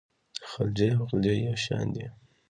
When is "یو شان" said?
1.45-1.85